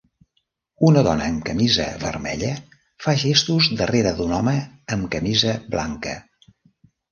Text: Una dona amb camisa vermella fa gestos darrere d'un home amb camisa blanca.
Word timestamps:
Una 0.87 1.03
dona 1.07 1.27
amb 1.31 1.43
camisa 1.49 1.85
vermella 2.05 2.49
fa 3.05 3.15
gestos 3.25 3.69
darrere 3.83 4.15
d'un 4.23 4.35
home 4.41 4.57
amb 4.99 5.09
camisa 5.19 5.55
blanca. 5.77 6.19